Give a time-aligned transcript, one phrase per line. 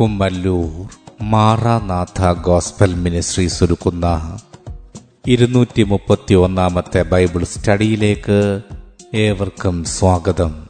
[0.00, 0.88] Kummallur
[1.22, 4.38] Maranatha gospel ministry ഒരുക്കുന്ന
[5.26, 8.60] ഇരുന്നൂറ്റി മുപ്പത്തി ഒന്നാമത്തെ ബൈബിൾ സ്റ്റഡിയിലേക്ക്
[9.14, 10.66] ഏവർക്കും സ്വാഗതം.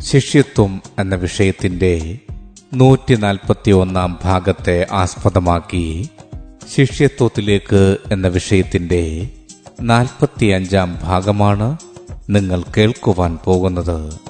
[0.00, 2.18] ശിഷ്യത്വം എന്ന വിഷയത്തിന്റെ
[2.74, 6.10] നൂറ്റി നാൽപ്പത്തി ഒന്നാം ഭാഗത്തെ ആസ്പദമാക്കി
[6.76, 9.30] ശിഷ്യത്വത്തിലേക്ക് എന്ന വിഷയത്തിന്റെ
[9.82, 11.76] നാൽപ്പത്തിയഞ്ചാം ഭാഗമാണ്
[12.30, 14.29] നിങ്ങൾ കേൾക്കുവാൻ പോകുന്നത്.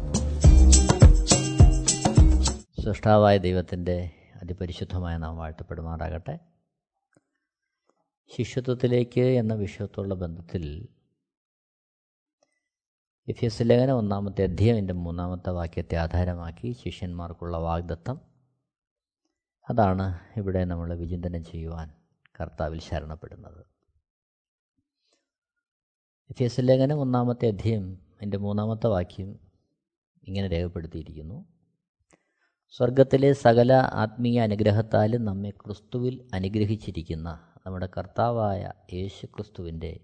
[2.81, 6.39] സൃഷ്ടാവായ ദൈവത്തിന്റെ അതിപരിശുദ്ധമായ നാം വാഴ്ത്തപ്പെടുമാറാകട്ടെ.
[8.37, 10.87] ശിഷ്യത്വത്തിലേക്ക് എന്ന വിഷയത്തോടുള്ള ബന്ധത്തിൽ
[13.27, 18.21] എഫ് എസ് ലേഖനം ഒന്നാമത്തെ അധ്യയന്റെ മൂന്നാമത്തെ വാക്യത്തെ ആധാരമാക്കി ശിഷ്യന്മാർക്കുള്ള വാഗ്ദത്തം.
[19.69, 21.93] അതാണ് ഇവിടെ നമ്മൾ വിചിന്തനം ചെയ്യുവാൻ
[22.41, 23.65] കർത്താവിൽ ശരണപ്പെടുന്നത്.
[26.29, 29.39] എഫ് എസ് ലേഖനം ഒന്നാമത്തെ അധ്യയം എന്റെ മൂന്നാമത്തെ വാക്യം
[30.23, 31.50] ഇങ്ങനെ രേഖപ്പെടുത്തിയിരിക്കുന്നു.
[32.71, 39.99] സ്വർഗത്തിലെ സകല ആത്മീയ അനുഗ്രഹത്താലും നമ്മെ ക്രിസ്തുവിൽ അനുഗ്രഹിച്ചിരിക്കുന്ന നമ്മുടെ കർത്താവായ യേശു ക്രിസ്തുവിന്റെ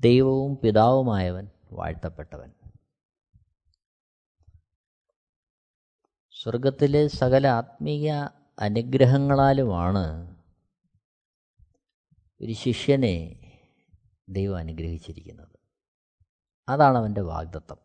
[0.00, 2.52] ദൈവവും പിതാവുമായവൻ വാഴ്ത്തപ്പെട്ടവൻ.
[6.42, 8.28] സ്വർഗത്തിലെ സകല ആത്മീയ
[8.58, 10.36] അനുഗ്രഹങ്ങളാലുമാണ്
[12.40, 13.40] ഒരു ശിഷ്യനെ
[14.28, 15.58] ദൈവം അനുഗ്രഹിച്ചിരിക്കുന്നത്.
[16.68, 17.83] അതാണ് അവന്റെ വാഗ്ദത്തം.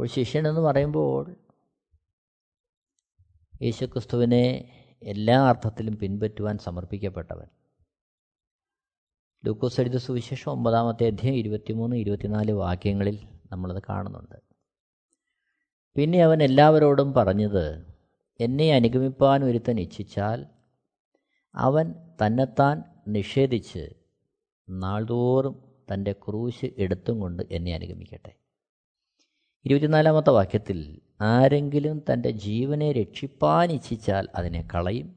[0.00, 1.36] അപ്പോൾ ശിഷ്യനെന്ന് പറയുമ്പോൾ
[3.62, 7.46] യേശുക്രിസ്തുവിനെ എല്ലാ അർത്ഥത്തിലും പിൻപറ്റുവാൻ സമർപ്പിക്കപ്പെട്ടവൻ.
[9.46, 14.34] ലൂക്കോസ് എഴുത സുവിശേഷം ഒമ്പതാമത്തെ അധ്യായം ഇരുപത്തിമൂന്ന് ഇരുപത്തിനാല് വാക്യങ്ങളിൽ നമ്മളത് കാണുന്നുണ്ട്.
[15.94, 17.94] പിന്നെ അവൻ എല്ലാവരോടും പറഞ്ഞത്
[18.40, 20.46] എന്നെ അനുഗമിപ്പാൻ ഒരുത്തൻ ഇച്ഛിച്ചാൽ
[21.54, 21.94] അവൻ
[22.26, 23.94] തന്നെത്താൻ നിഷേധിച്ച്
[24.70, 25.62] നാൾതോറും
[25.94, 28.39] തന്റെ ക്രൂശ് എടുത്തും കൊണ്ട് എന്നെ അനുഗമിക്കട്ടെ.
[29.64, 35.16] ഇരുപത്തിനാലാമത്തെ വാക്യത്തിൽ ആരെങ്കിലും തന്റെ ജീവനെ രക്ഷിപ്പാൻ ഇച്ഛിച്ചാൽ അതിനെ കളയും.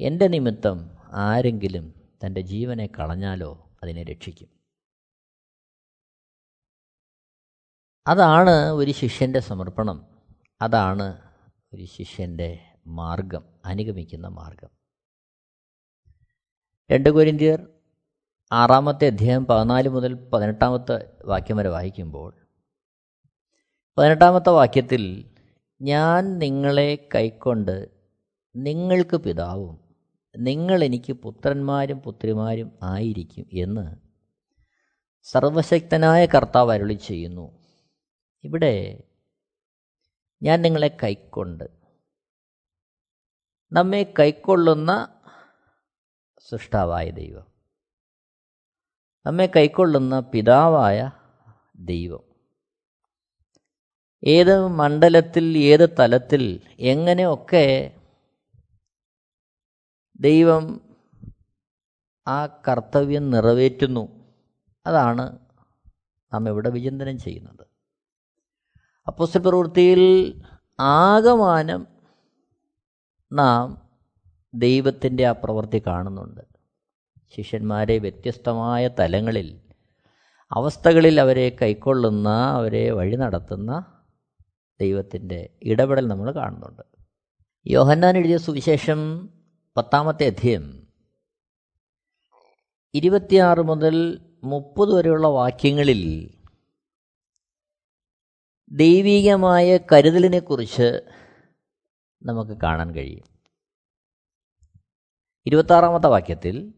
[0.00, 1.94] എന്റെ നിമിത്തം ആരെങ്കിലും
[2.26, 4.48] തന്റെ ജീവനെ കളഞ്ഞാലോ അതിനെ രക്ഷിക്കും.
[8.06, 10.18] അതാണ് ഒരു ശിഷ്യന്റെ സമർപ്പണം.
[10.62, 11.22] അതാണ്
[11.74, 14.68] ഒരു ശിഷ്യന്റെ മാർഗം അനുഗമിക്കുന്ന മാർഗം.
[16.90, 17.68] രണ്ട് കൊരിന്തിയർ
[18.52, 22.37] ആറാമത്തെ അധ്യായം പതിനാല് മുതൽ പതിനെട്ടാമത്തെ വാക്യം വരെ വായിക്കുമ്പോൾ
[23.98, 25.30] പതിനെട്ടാമത്തെ വാക്യത്തിൽ
[25.82, 27.88] ഞാൻ നിങ്ങളെ കൈക്കൊണ്ട്
[28.56, 29.78] നിങ്ങൾക്ക് പിതാവും
[30.36, 33.96] നിങ്ങൾ എനിക്ക് പുത്രന്മാരും പുത്രിമാരും ആയിരിക്കും എന്ന്
[35.22, 37.60] സർവശക്തനായ കർത്താവ് അരുളി ചെയ്യുന്നു.
[38.44, 39.02] ഇവിടെ
[40.42, 41.64] ഞാൻ നിങ്ങളെ കൈക്കൊണ്ട്
[43.72, 45.08] നമ്മെ കൈക്കൊള്ളുന്ന
[46.48, 47.46] സൃഷ്ടാവായ ദൈവം
[49.26, 51.10] നമ്മെ കൈക്കൊള്ളുന്ന പിതാവായ
[51.76, 52.27] ദൈവം
[54.26, 57.92] ഏത് മണ്ഡലത്തിൽ ഏത് തലത്തിൽ എങ്ങനെയൊക്കെ
[60.20, 60.80] ദൈവം
[62.28, 64.34] ആ കർത്തവ്യം നിറവേറ്റുന്നു
[64.86, 65.38] അതാണ്
[66.32, 67.66] നാം ഇവിടെ വിചിന്തനം ചെയ്യുന്നത്.
[69.06, 70.02] അപ്പോസ്റ്റൽ പ്രവൃത്തിയിൽ
[70.80, 71.86] ആകമാനം
[73.32, 73.88] നാം
[74.54, 76.40] ദൈവത്തിന്റെ ആ പ്രവൃത്തി കാണുന്നുണ്ട്.
[77.36, 79.60] ശിഷ്യന്മാരെ വ്യത്യസ്തമായ തലങ്ങളിൽ
[80.52, 83.97] അവസ്ഥകളിൽ അവരെ കൈക്കൊള്ളുന്ന അവരെ വഴി നടത്തുന്ന
[84.80, 86.82] ദൈവത്തിന്റെ ഇടപെടൽ നമ്മൾ കാണുന്നുണ്ട്.
[87.66, 89.30] യോഹന്നാൻ എഴുതിയ സുവിശേഷം
[89.76, 90.86] പത്താമത്തെ അധ്യയം.
[92.94, 96.34] ഇരുപത്തിയാറ് മുതൽ മുപ്പത് വരെയുള്ള വാക്യങ്ങളിൽ
[98.70, 101.00] ദൈവീകമായ കരുതലിനെക്കുറിച്ച്
[102.22, 103.24] നമുക്ക് കാണാൻ കഴിയും.
[105.46, 106.74] ഇരുപത്താറാമത്തെ വാക്യത്തിൽ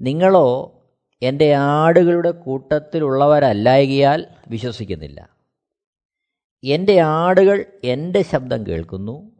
[0.00, 0.72] നിങ്ങളോ
[1.22, 5.35] എന്റെ ആടുകളുടെ കൂട്ടത്തിലുള്ളവരല്ലായകിയാൽ വിശ്വസിക്കുന്നില്ല.
[6.64, 9.32] എന്റെ ആടുകൾ എന്റെ ശബ്ദം കേൾക്കുന്നു.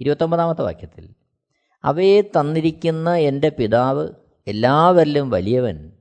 [0.00, 1.14] ഇരുപത്തൊമ്പതാമത്തെ വാക്യത്തിൽ
[1.84, 4.08] അവയെ തന്നിരിക്കുന്ന എന്റെ പിതാവ്
[4.46, 5.92] എല്ലാവരിലും വലിയവൻ.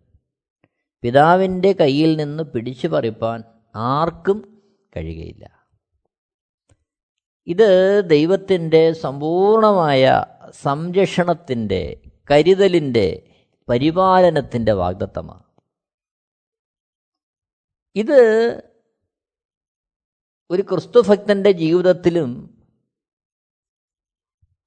[1.01, 3.44] പിതാവിന്റെ കയ്യിൽ നിന്ന് പിടിച്ചു പറിപ്പാൻ
[3.75, 4.63] ആർക്കും
[4.97, 5.68] കഴിയുകയില്ല.
[7.47, 12.01] ഇത് ദൈവത്തിന്റെ സമ്പൂർണമായ സംരക്ഷണത്തിന്റെ
[12.31, 13.24] കരുതലിന്റെ
[13.69, 15.44] പരിപാലനത്തിന്റെ വാഗ്ദത്തമാണ്.
[17.95, 18.62] ഇത്
[20.51, 22.50] ഒരു ക്രിസ്തുഭക്തന്റെ ജീവിതത്തിലും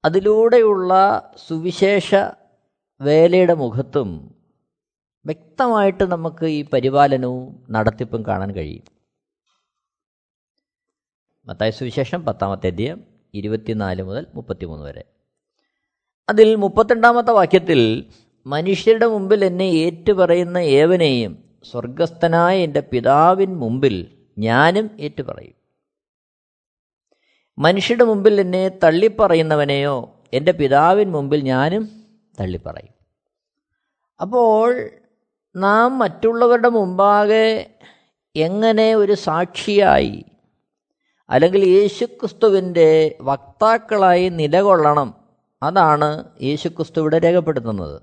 [0.05, 0.93] അതിലൂടെയുള്ള
[1.47, 2.15] സുവിശേഷ
[3.01, 4.35] വേലയുടെ മുഖത്തും
[5.25, 8.83] വ്യക്തമായിട്ട് നമുക്ക് ഈ പരിപാലനവും നടത്തിപ്പും കാണാൻ കഴിയും.
[11.45, 13.03] മത്തായ സുവിശേഷം പത്താമത്തെ അധ്യയം
[13.33, 15.03] ഇരുപത്തിനാല് മുതൽ മുപ്പത്തിമൂന്ന് വരെ.
[16.29, 18.09] അതിൽ മുപ്പത്തിരണ്ടാമത്തെ വാക്യത്തിൽ
[18.47, 25.58] മനുഷ്യരുടെ മുമ്പിൽ എന്നെ ഏറ്റുപറയുന്ന ഏവനെയും സ്വർഗസ്ഥനായ എന്റെ പിതാവിൻ മുമ്പിൽ ഞാനും ഏറ്റുപറയും.
[27.59, 31.89] മനുഷ്യരുടെ മുമ്പിൽ എന്നെ തള്ളിപ്പറയുന്നവനെയോ എന്റെ പിതാവിൻ മുമ്പിൽ ഞാനും
[32.39, 32.93] തള്ളിപ്പറയും.
[34.21, 34.89] അപ്പോൾ
[35.55, 37.75] നാം മറ്റുള്ളവരുടെ മുമ്പാകെ
[38.35, 40.25] എങ്ങനെ ഒരു സാക്ഷിയായി
[41.29, 45.13] അല്ലെങ്കിൽ യേശുക്രിസ്തുവിന്റെ വക്താക്കളായി നിലകൊള്ളണം?
[45.63, 48.01] അതാണ് യേശുക്രിസ്തു ഇവിടെ രേഖപ്പെടുത്തുന്നത്.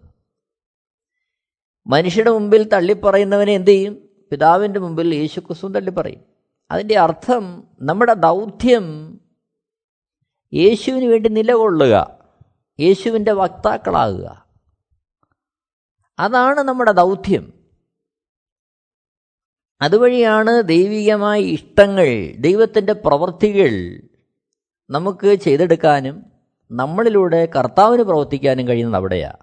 [1.86, 4.08] മനുഷ്യരുടെ മുമ്പിൽ തള്ളിപ്പറയുന്നവനെ എന്തു ചെയ്യും?
[4.30, 6.20] പിതാവിന്റെ മുമ്പിൽ യേശുക്രിസ്തു തള്ളിപ്പറയും.
[6.70, 9.18] അതിന്റെ അർത്ഥം നമ്മുടെ ദൗത്യം
[10.54, 12.18] യേശുവിന് വേണ്ടി നിലകൊള്ളുക.
[12.80, 14.46] യേശുവിന്റെ വക്താക്കളാകുക.
[16.18, 17.52] അതാണ് നമ്മുടെ ദൗത്യം.
[19.82, 24.00] അതുവഴിയാണ് ദൈവികമായ ഇഷ്ടങ്ങൾ ദൈവത്തിന്റെ പ്രവൃത്തികൾ
[24.90, 26.22] നമുക്ക് ചെയ്തെടുക്കാനും
[26.70, 29.36] നമ്മളിലൂടെ കർത്താവിന് പ്രവർത്തിക്കാനും കഴിയുന്നത് അവിടെയാണ്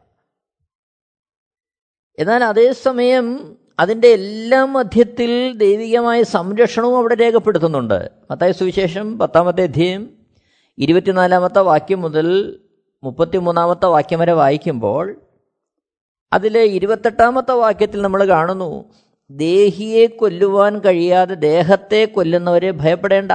[2.19, 8.09] എന്നാൽ അതേസമയം അതിന്റെ എല്ലാ മധ്യത്തിൽ ദൈവികമായ സംരക്ഷണവും അവിടെ രേഖപ്പെടുത്തുന്നുണ്ട്.
[8.31, 10.22] മത്തായ സുവിശേഷം പത്താമത്തെ അധ്യയം
[10.77, 12.59] ഇരുപത്തിനാലാമത്തെ വാക്യം മുതൽ
[13.03, 15.21] മുപ്പത്തിമൂന്നാമത്തെ വാക്യം വരെ വായിക്കുമ്പോൾ
[16.33, 18.91] അതിലെ ഇരുപത്തെട്ടാമത്തെ വാക്യത്തിൽ നമ്മൾ കാണുന്നു
[19.29, 23.31] ദേഹിയെ കൊല്ലുവാൻ കഴിയാതെ ദേഹത്തെ കൊല്ലുന്നവരെ ഭയപ്പെടേണ്ട.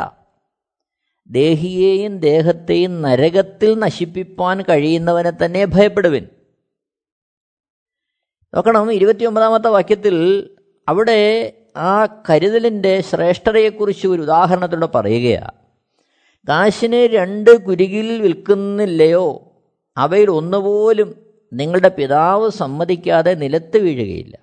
[1.30, 6.28] ദേഹിയെയും ദേഹത്തെയും നരകത്തിൽ നശിപ്പിപ്പാൻ കഴിയുന്നവനെ തന്നെ ഭയപ്പെടുവിൻ.
[8.54, 10.16] നോക്കണം ഇരുപത്തിയൊമ്പതാമത്തെ വാക്യത്തിൽ
[10.88, 15.57] അവിടെ ആ കരുതലിന്റെ ശ്രേഷ്ഠതയെക്കുറിച്ച് ഒരു ഉദാഹരണത്തിലൂടെ പറയുകയാണ്.
[16.48, 19.52] കാശിന് രണ്ട് കുരുകിൽ വിൽക്കുന്നില്ലയോ?
[19.96, 24.38] അവയിൽ ഒന്നുപോലും നിങ്ങളുടെ പിതാവ് സമ്മതിക്കാതെ നിലത്ത് വീഴുകയില്ല.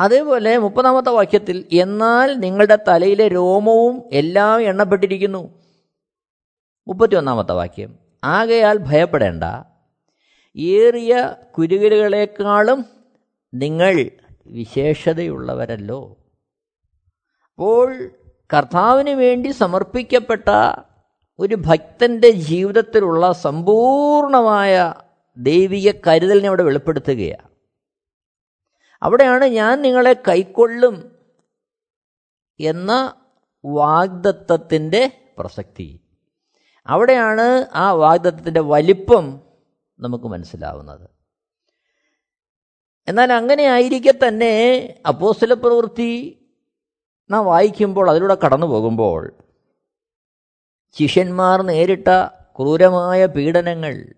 [0.00, 5.64] അതേപോലെ മുപ്പതാമത്തെ വാക്യത്തിൽ എന്നാൽ നിങ്ങളുടെ തലയിലെ രോമവും എല്ലാം എണ്ണപ്പെട്ടിരിക്കുന്നു.
[6.88, 9.44] മുപ്പത്തിയൊന്നാമത്തെ വാക്യം ആകയാൽ ഭയപ്പെടേണ്ട.
[10.56, 12.84] ഏറിയ കുരുകിലുകളെക്കാളും
[13.54, 14.10] നിങ്ങൾ
[14.46, 16.17] വിശേഷതയുള്ളവരല്ലോ.
[17.58, 18.10] അപ്പോൾ
[18.52, 20.48] കർത്താവിന് വേണ്ടി സമർപ്പിക്കപ്പെട്ട
[21.38, 24.94] ഒരു ഭക്തന്റെ ജീവിതത്തിലുള്ള സമ്പൂർണമായ
[25.36, 27.48] ദൈവിക കരുതലിനെ അവിടെ വെളിപ്പെടുത്തുകയാണ്.
[29.02, 31.18] അവിടെയാണ് ഞാൻ നിങ്ങളെ കൈക്കൊള്ളും
[32.60, 33.14] എന്ന
[33.64, 36.00] വാഗ്ദത്വത്തിന്റെ പ്രസക്തി.
[36.86, 39.40] അവിടെയാണ് ആ വാഗ്ദത്വത്തിന്റെ വലിപ്പം
[40.00, 41.10] നമുക്ക് മനസ്സിലാവുന്നത്.
[43.08, 46.34] എന്നാൽ അങ്ങനെ ആയിരിക്കെ തന്നെ അപ്പോസ്തല പ്രവൃത്തി
[47.30, 49.32] നാം വായിക്കുമ്പോൾ അതിലൂടെ കടന്നു പോകുമ്പോൾ
[50.98, 54.14] ശിഷ്യന്മാർ നേരിട്ട ക്രൂരമായ പീഡനങ്ങൾ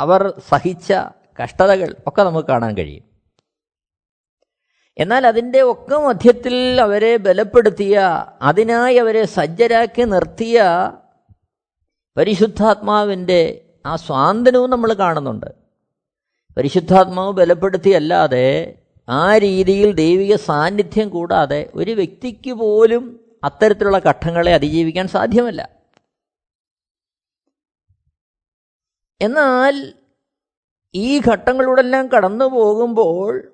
[0.00, 0.92] അവർ സഹിച്ച
[1.42, 3.04] കഷ്ടതകൾ ഒക്കെ നമുക്ക് കാണാൻ കഴിയും.
[4.98, 8.00] എന്നാൽ അതിന്റെ ഒക്കെ മധ്യത്തിൽ അവരെ ബലപ്പെടുത്തിയ
[8.42, 10.62] അതിനായി അവരെ സജ്ജരാക്കി നിർത്തിയ
[12.16, 15.46] പരിശുദ്ധാത്മാവിന്റെ ആ സ്വാന്തനവും നമ്മൾ കാണുന്നുണ്ട്.
[16.56, 18.79] പരിശുദ്ധാത്മാവ് ബലപ്പെടുത്തിയല്ലാതെ
[19.10, 25.68] ആ രീതിയിൽ ദൈവിക സാന്നിധ്യം കൂടാതെ ഒരു വ്യക്തിക്ക് പോലും അത്തരത്തിലുള്ള ഘട്ടങ്ങളെ അതിജീവിക്കാൻ സാധ്യമല്ല.
[29.20, 29.94] എന്നാൽ
[30.94, 33.52] ഈ ഘട്ടങ്ങളോടെല്ലാം കടന്നു പോകുമ്പോൾ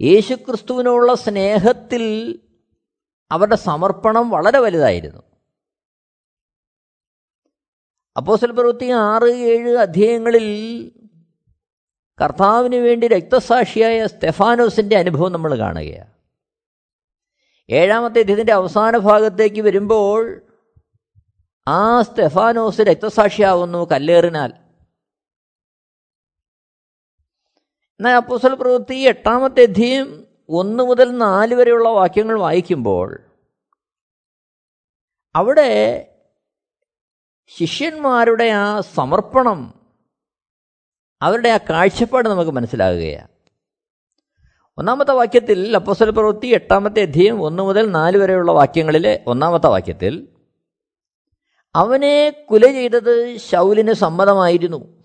[0.00, 2.04] യേശുക്രിസ്തുവിനുള്ള സ്നേഹത്തിൽ
[3.30, 5.22] അവരുടെ സമർപ്പണം വളരെ വലുതായിരുന്നു.
[8.16, 10.46] അപ്പോസൽ പ്രവൃത്തി ആറ് ഏഴ് അധ്യായങ്ങളിൽ
[12.22, 16.12] കർത്താവിന് വേണ്ടി രക്തസാക്ഷിയായ സ്തെഫാനോസിന്റെ അനുഭവം നമ്മൾ കാണുകയാണ്.
[17.70, 20.40] ഏഴാമത്തെ ഇതിന്റെ അവസാന ഭാഗത്തേക്ക് വരുമ്പോൾ
[21.68, 24.52] ആ സ്തെഫാനോസ് രക്തസാക്ഷിയാവുന്നു കല്ലേറിനാൽ.
[28.00, 33.20] എന്നാൽ അപ്പോസൽ പ്രവൃത്തി എട്ടാമത്തെ അധ്യയം ഒന്ന് മുതൽ നാല് വരെയുള്ള വാക്യങ്ങൾ വായിക്കുമ്പോൾ
[35.36, 36.12] അവിടെ
[37.46, 39.85] ശിഷ്യന്മാരുടെ ആ സമർപ്പണം
[41.22, 43.28] അവരുടെ ആ കാഴ്ചപ്പാട് നമുക്ക് മനസ്സിലാകുകയാണ്.
[44.78, 50.28] ഒന്നാമത്തെ വാക്യത്തിൽ അപ്പോസൽ പ്രവൃത്തി എട്ടാമത്തെ അധ്യയം ഒന്ന് മുതൽ നാല് വരെയുള്ള വാക്യങ്ങളിലെ ഒന്നാമത്തെ വാക്യത്തിൽ
[51.74, 55.02] അവനെ കുല ചെയ്തത് ശൗലിന് സമ്മതമായിരുന്നു.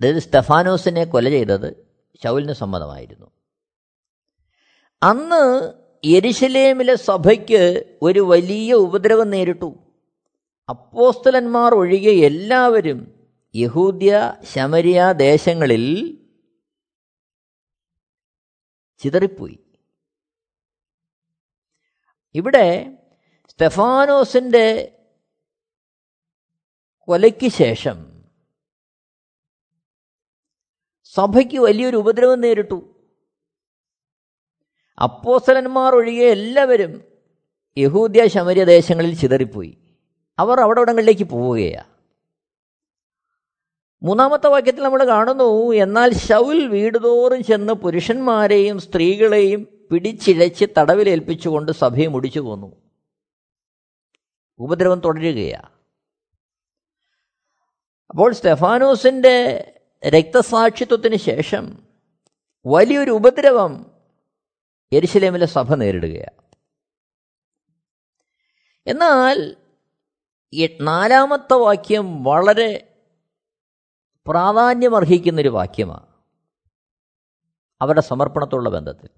[0.00, 1.86] അതായത് സ്റ്റെഫാനോസിനെ കൊല ചെയ്തത്
[2.24, 3.30] ശൗലിന് സമ്മതമായിരുന്നു.
[5.02, 5.72] അന്ന്
[6.06, 9.74] യരിശലേമിലെ സഭയ്ക്ക് ഒരു വലിയ ഉപദ്രവം നേരിട്ടു.
[10.68, 13.15] അപ്പോസ്തലന്മാർ ഒഴികെ എല്ലാവരും
[13.56, 15.84] യഹൂദ്യ ശമരിയ ദേശങ്ങളിൽ
[18.98, 19.58] ചിതറിപ്പോയി.
[22.34, 22.98] ഇവിടെ
[23.48, 24.98] സ്റ്റെഫാനോസിന്റെ
[27.00, 28.22] കൊലയ്ക്ക് ശേഷം
[31.04, 33.04] സഭയ്ക്ക് വലിയൊരു ഉപദ്രവം നേരിട്ടു.
[35.02, 37.04] അപ്പോസലന്മാർ ഒഴികെ എല്ലാവരും
[37.78, 39.78] യഹൂദ്യ ശമരിയ ദേശങ്ങളിൽ ചിതറിപ്പോയി.
[40.38, 41.95] അവർ അവിടെ ഇടങ്ങളിലേക്ക് പോവുകയാണ്
[44.00, 52.72] മൂന്നാമത്തെ വാക്യത്തിൽ നമ്മൾ കാണുന്നു എന്നാൽ ശൗൽ വീടുതോറും ചെന്ന് പുരുഷന്മാരെയും സ്ത്രീകളെയും പിടിച്ചിഴച്ച് തടവിലേൽപ്പിച്ചുകൊണ്ട് സഭയെ മുടിച്ചു പോന്നു
[54.58, 55.70] ഉപദ്രവം തുടരുകയാണ്
[58.10, 59.64] അപ്പോൾ സ്റ്റെഫാനോസിന്റെ
[60.08, 61.78] രക്തസാക്ഷിത്വത്തിന് ശേഷം
[62.66, 63.92] വലിയൊരു ഉപദ്രവം
[64.92, 66.42] എരിശിലേമിലെ സഭ നേരിടുകയാണ്
[68.86, 69.56] എന്നാൽ
[70.80, 72.95] നാലാമത്തെ വാക്യം വളരെ
[74.28, 76.06] പ്രാധാന്യമർഹിക്കുന്നൊരു വാക്യമാണ്
[77.80, 79.08] അവരുടെ സമർപ്പണത്തോടുള്ള ബന്ധത്തിൽ.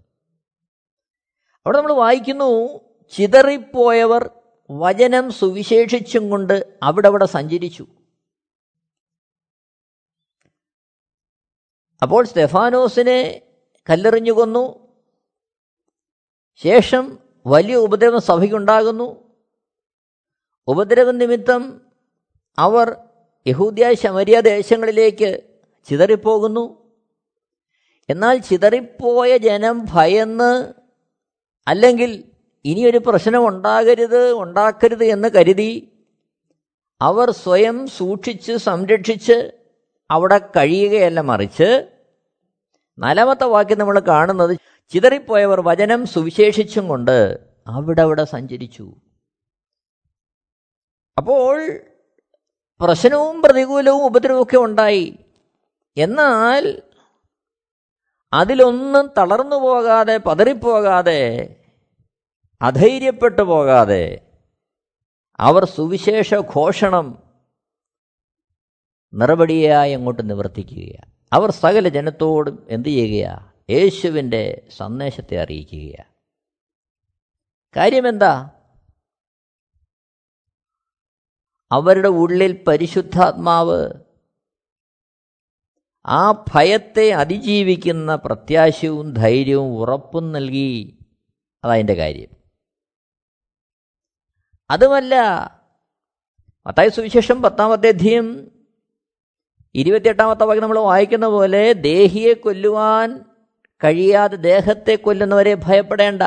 [1.66, 4.30] അവിടെ നമ്മൾ വായിക്കുന്നു ചിതറിപ്പോയവർ
[4.70, 7.86] വചനം സുവിശേഷിച്ചും കൊണ്ട് അവിടെ അവിടെ സഞ്ചരിച്ചു.
[12.02, 13.42] അപ്പോൾ സ്റ്റെഫാനോസിനെ
[13.90, 14.88] കല്ലെറിഞ്ഞു കൊന്നു.
[16.54, 19.36] ശേഷം വലിയ ഉപദ്രവം സഭയ്ക്കുണ്ടാകുന്നു.
[20.66, 21.80] ഉപദ്രവ നിമിത്തം
[22.58, 23.07] അവർ
[23.48, 25.42] യഹൂദ്യ ശമരിയ ദേശങ്ങളിലേക്ക്
[25.88, 26.64] ചിതറിപ്പോകുന്നു.
[28.10, 30.72] എന്നാൽ ചിതറിപ്പോയ ജനം ഭയന്ന്
[31.68, 32.24] അല്ലെങ്കിൽ
[32.64, 35.92] ഇനിയൊരു പ്രശ്നം ഉണ്ടാകരുത് ഉണ്ടാക്കരുത് എന്ന് കരുതി
[37.02, 39.52] അവർ സ്വയം സൂക്ഷിച്ച് സംരക്ഷിച്ച്
[40.10, 41.88] അവിടെ കഴിയുകയല്ല മറിച്ച്
[42.98, 48.94] നാലാമത്തെ വാക്യം നമ്മൾ കാണുന്നത് ചിതറിപ്പോയവർ വചനം സുവിശേഷിച്ചും കൊണ്ട് അവിടെ അവിടെ സഞ്ചരിച്ചു.
[51.18, 51.80] അപ്പോൾ
[52.80, 55.18] പ്രശ്നവും പ്രതികൂലവും ഉപദ്രവമൊക്കെ ഉണ്ടായി.
[55.96, 56.82] എന്നാൽ
[58.32, 61.22] അതിലൊന്നും തളർന്നു പോകാതെ പതറിപ്പോകാതെ
[62.62, 64.04] അധൈര്യപ്പെട്ടു പോകാതെ
[65.38, 67.22] അവർ സുവിശേഷ ഘോഷണം
[69.12, 76.10] നിറപടിയായി അങ്ങോട്ട് നിവർത്തിക്കുകയാണ് അവർ സകല ജനത്തോടും എന്തു ചെയ്യുകയാണ് യേശുവിന്റെ സന്ദേശത്തെ അറിയിക്കുകയാണ്
[77.76, 78.50] കാര്യമെന്താ?
[81.72, 83.90] അവരുടെ ഉള്ളിൽ പരിശുദ്ധാത്മാവ്
[86.06, 90.98] ആ ഭയത്തെ അതിജീവിക്കുന്ന പ്രത്യാശയും ധൈര്യവും ഉറപ്പും നൽകി.
[91.64, 92.28] അതതിന്റെ കാര്യം.
[94.70, 95.14] അതുമല്ല
[96.66, 98.50] മത്തായ സുവിശേഷം പത്താമത്തെ അധ്യയം
[99.74, 103.24] ഇരുപത്തിയെട്ടാമത്തെ വാക്യം നമ്മൾ വായിക്കുന്ന പോലെ ദേഹിയെ കൊല്ലുവാൻ
[103.84, 106.22] കഴിയാതെ ദേഹത്തെ കൊല്ലുന്നവരെ ഭയപ്പെടേണ്ട.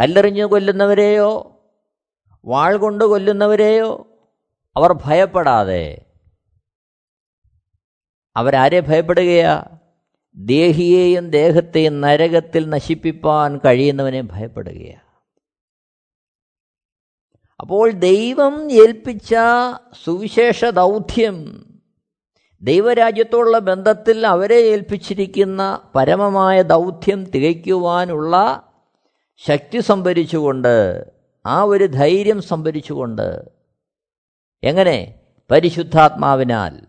[0.00, 1.57] കല്ലെറിഞ്ഞു കൊല്ലുന്നവരെയോ
[2.48, 4.06] വാൾ കൊണ്ട് കൊല്ലുന്നവരെയോ?
[4.76, 6.04] അവർ ഭയപ്പെടാതെ.
[8.36, 9.64] അവരാരെ ഭയപ്പെടുകയാ?
[10.36, 14.98] ദേഹിയെയും ദേഹത്തെയും നരകത്തിൽ നശിപ്പിപ്പാൻ കഴിയുന്നവനെ ഭയപ്പെടുകയാ.
[17.60, 19.34] അപ്പോൾ ദൈവം ഏൽപ്പിച്ച
[20.04, 21.64] സുവിശേഷ ദൗത്യം
[22.62, 28.62] ദൈവരാജ്യത്തോടുള്ള ബന്ധത്തിൽ അവരെ ഏൽപ്പിച്ചിരിക്കുന്ന പരമമായ ദൗത്യം തികയ്ക്കുവാനുള്ള
[29.36, 31.04] ശക്തി സംഭരിച്ചുകൊണ്ട്
[31.46, 33.52] ആ ഒരു ധൈര്യം സംഭരിച്ചുകൊണ്ട്
[34.62, 35.20] എങ്ങനെ?
[35.50, 36.86] പരിശുദ്ധാത്മാവിനാൽ.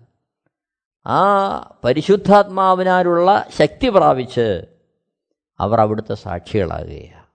[1.07, 4.61] ആ പരിശുദ്ധാത്മാവിനാലുള്ള ശക്തി പ്രാപിച്ച്
[5.59, 7.27] അവർ അവിടുത്തെ സാക്ഷികളാകുകയാണ്.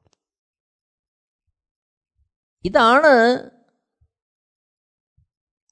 [2.64, 3.50] ഇതാണ്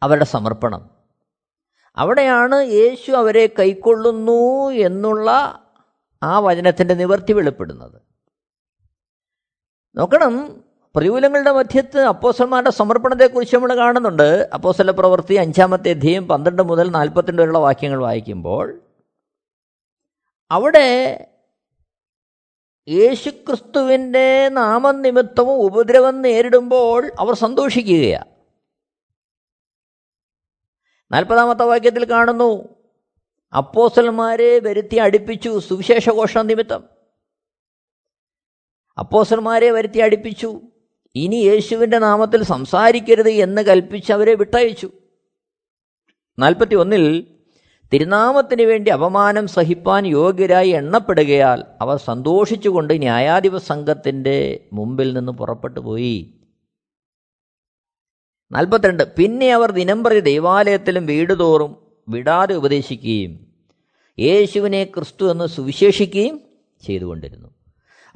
[0.03, 0.91] അവരുടെ സമർപ്പണം.
[1.97, 5.31] അവിടെയാണ് യേശു അവരെ കൈക്കൊള്ളുന്നു എന്നുള്ള
[6.23, 8.03] ആ വചനത്തിന്റെ നിവർത്തി വെളിപ്പെടുന്നത്.
[9.97, 14.51] നോക്കണം പ്രതികൂലങ്ങളുടെ മധ്യത്ത് അപ്പോസന്മാരുടെ സമർപ്പണത്തെക്കുറിച്ച് നമ്മൾ കാണുന്നുണ്ട്.
[14.55, 18.81] അപ്പോസല പ്രവൃത്തി അഞ്ചാമത്തെ അധ്യയം പന്ത്രണ്ട് മുതൽ നാൽപ്പത്തിരണ്ട് വരെയുള്ള വാക്യങ്ങൾ വായിക്കുമ്പോൾ
[20.51, 21.27] അവിടെ
[22.89, 28.31] യേശുക്രിസ്തുവിന്റെ നാമനിമിത്തവും ഉപദ്രവം നേരിടുമ്പോൾ അവർ സന്തോഷിക്കുകയാണ്
[31.13, 32.69] നാൽപ്പതാമത്തെ വാക്യത്തിൽ കാണുന്നു
[33.57, 36.85] അപ്പോസന്മാരെ വരുത്തി അടുപ്പിച്ചു സുവിശേഷഘോഷ നിമിത്തം.
[38.99, 40.61] അപ്പോസന്മാരെ വരുത്തി അടുപ്പിച്ചു.
[41.15, 44.91] ഇനി യേശുവിന്റെ നാമത്തിൽ സംസാരിക്കരുത് എന്ന് കൽപ്പിച്ച് അവരെ വിട്ടയച്ചു.
[46.39, 47.27] നാൽപ്പത്തി ഒന്നിൽ
[47.93, 56.41] തിരുനാമത്തിന് വേണ്ടി അപമാനം സഹിപ്പാൻ യോഗ്യരായി എണ്ണപ്പെടുകയാൽ അവർ സന്തോഷിച്ചുകൊണ്ട് ന്യായാധിപ സംഘത്തിന്റെ മുമ്പിൽ നിന്ന് പുറപ്പെട്ടു പോയി.
[58.53, 63.47] നാൽപ്പത്തിരണ്ട് പിന്നെ അവർ ദിനംപ്രതി ദൈവാലയത്തിലും വീടുതോറും വിടാതെ ഉപദേശിക്കുകയും
[64.19, 66.41] യേശുവിനെ ക്രിസ്തു എന്ന് സുവിശേഷിക്കുകയും
[66.87, 67.49] ചെയ്തുകൊണ്ടിരുന്നു.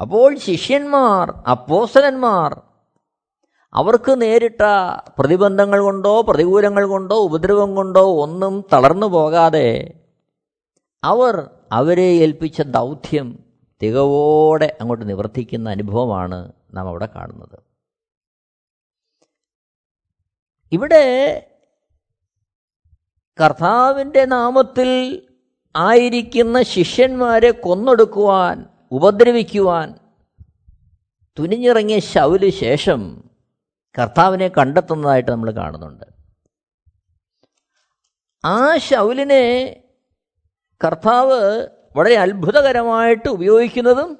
[0.00, 2.62] അപ്പോൾ ശിഷ്യന്മാർ അപ്പോസലന്മാർ
[3.72, 4.62] അവർക്ക് നേരിട്ട
[5.18, 10.02] പ്രതിബന്ധങ്ങൾ കൊണ്ടോ പ്രതികൂലങ്ങൾ കൊണ്ടോ ഉപദ്രവം കൊണ്ടോ ഒന്നും തളർന്നു പോകാതെ
[11.04, 13.44] അവർ അവരെ ഏൽപ്പിച്ച ദൗത്യം
[13.82, 17.58] തികവോടെ അങ്ങോട്ട് നിവർത്തിക്കുന്ന അനുഭവമാണ് നാം അവിടെ കാണുന്നത്.
[20.72, 21.04] ഇവിടെ
[23.40, 25.22] കർത്താവിന്റെ നാമത്തിൽ
[25.76, 29.94] ആയിരിക്കുന്ന ശിഷ്യന്മാരെ കൊന്നൊടുക്കുവാൻ ഉപദ്രവിക്കുവാൻ
[31.38, 33.22] തുനിഞ്ഞിറങ്ങിയ ശൗൽ ശേഷം
[33.98, 36.04] കർത്താവിനെ കണ്ടെത്തുന്നതായിട്ട് നമ്മൾ കാണുന്നുണ്ട്.
[38.44, 39.76] ആ ശൗലിനെ
[40.84, 44.18] കർത്താവ് വളരെ അത്ഭുതകരമായിട്ട് ഉപയോഗിക്കുന്നതും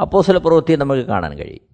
[0.00, 1.68] അപ്പോസല പ്രവൃത്തി നമുക്ക് കാണാൻ കഴിയും.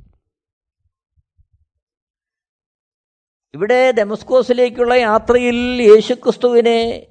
[3.54, 7.06] ഇവിടെ ഡെമസ്കോസിലേക്കുള്ള യാത്രയിൽ യേശുക്രിസ്തുവിനെ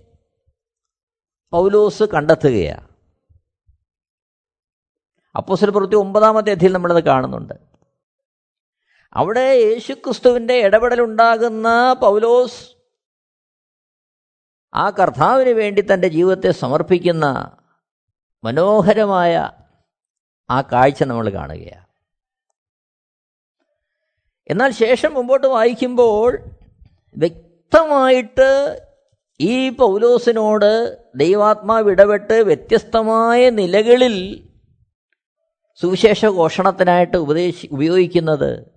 [1.52, 2.88] പൗലോസ് കണ്ടെത്തുകയാണ്.
[5.38, 7.73] അപ്പോസല പ്രവൃത്തി ഒമ്പതാമത്തെ അധ്യയിൽ നമ്മളത് കാണുന്നുണ്ട്.
[9.16, 12.76] അവിടെ യേശുക്രിസ്തുവിന്റെ ഇടപെടലുണ്ടാകുന്ന പൗലോസ്
[14.74, 17.58] ആ കർത്താവിന് വേണ്ടി തന്റെ ജീവിതത്തെ സമർപ്പിക്കുന്ന
[18.44, 19.52] മനോഹരമായ
[20.50, 21.88] ആ കാഴ്ച നമ്മൾ കാണുകയാണ്.
[24.50, 26.38] എന്നാൽ ശേഷം മുമ്പോട്ട് വായിക്കുമ്പോൾ
[27.18, 28.50] വ്യക്തമായിട്ട്
[29.40, 34.48] ഈ പൗലോസിനോട് ദൈവാത്മാവ് ഇടപെട്ട് വ്യത്യസ്തമായ നിലകളിൽ
[35.82, 38.73] സുവിശേഷ ഘോഷണത്തിനായിട്ട് ഉപദേശി ഉപയോഗിക്കുന്നത്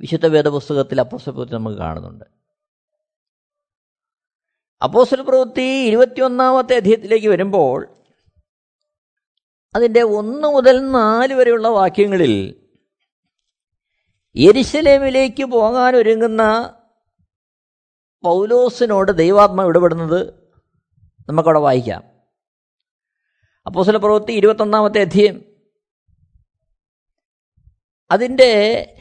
[0.00, 2.24] വിശുദ്ധ വേദപുസ്തകത്തിൽ അപ്പോസ്റ്റൽ പ്രവൃത്തി നമുക്ക് കാണുന്നുണ്ട്.
[4.82, 7.96] അപ്പോസ്റ്റൽ പ്രവൃത്തി ഇരുപത്തിയൊന്നാമത്തെ അധ്യയത്തിലേക്ക് വരുമ്പോൾ
[9.74, 12.62] അതിന്റെ ഒന്ന് മുതൽ നാല് വരെയുള്ള വാക്യങ്ങളിൽ
[14.36, 16.74] എരിശലേമിലേക്ക് പോകാൻ ഒരുങ്ങുന്ന
[18.22, 20.34] പൗലോസിനോട് ദൈവാത്മ ഇടപെടുന്നത്
[21.28, 22.04] നമുക്കവിടെ വായിക്കാം.
[23.66, 25.44] അപ്പോസല പ്രവൃത്തി ഇരുപത്തൊന്നാമത്തെ അധ്യയം.
[28.10, 28.94] അതിന്റെ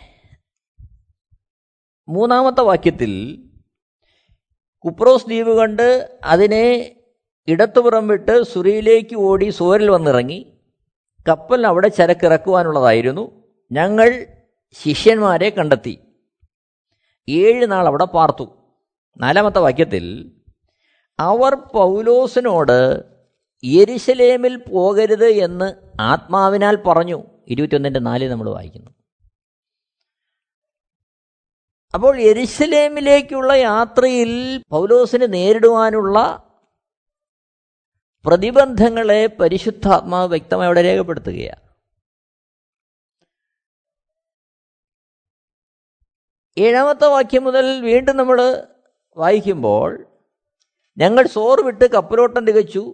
[2.09, 3.43] മൂന്നാമത്തെ വാക്യത്തിൽ
[4.85, 6.95] കുപ്രോസ് ദ്വീപ് കണ്ട് അതിനെ
[7.47, 10.53] ഇടത്തുപുറം വിട്ട് സുറിയിലേക്ക് ഓടി സോരിൽ വന്നിറങ്ങി.
[11.29, 13.53] കപ്പൽ അവിടെ ചരക്കിറക്കുവാനുള്ളതായിരുന്നു.
[13.71, 14.27] ഞങ്ങൾ
[14.71, 15.99] ശിഷ്യന്മാരെ കണ്ടെത്തി.
[17.29, 18.57] ഏഴ് നാൾ അവിടെ പാർത്തു.
[19.17, 20.31] നാലാമത്തെ വാക്യത്തിൽ
[21.19, 23.03] അവർ പൗലോസിനോട്
[23.65, 27.23] യെരുശലേമിൽ പോകരുത് എന്ന് ആത്മാവിനാൽ പറഞ്ഞു.
[27.47, 28.98] ഇരുപത്തിയൊന്നിന്റെ നാല് നമ്മൾ വായിക്കുന്നു.
[31.93, 36.45] അപ്പോൾ എരിശലേമിലേക്കുള്ള യാത്രയിൽ പൗലോസിന് നേരിടുവാനുള്ള
[38.25, 41.61] പ്രതിബന്ധങ്ങളെ പരിശുദ്ധാത്മാവ് വ്യക്തമായി അവിടെ രേഖപ്പെടുത്തുകയാണ്.
[46.57, 48.39] ഏഴാമത്തെ വാക്യം മുതൽ വീണ്ടും നമ്മൾ
[49.17, 50.07] വായിക്കുമ്പോൾ
[50.97, 52.93] ഞങ്ങൾ സോർ വിട്ട് കപ്പലോട്ടം തികച്ചു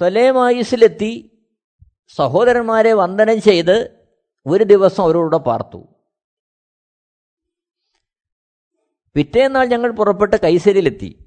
[0.00, 1.42] തൊലേമായുസിലെത്തി
[2.18, 3.76] സഹോദരന്മാരെ വന്ദനം ചെയ്ത്
[4.46, 5.91] ഒരു ദിവസം അവരോട് പാർത്തു.
[9.14, 11.18] പിറ്റേന്നാൾ ഞങ്ങൾ പുറപ്പെട്ട് കൈസരിയിലെത്തി